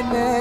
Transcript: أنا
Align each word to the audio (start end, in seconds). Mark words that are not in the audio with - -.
أنا 0.00 0.35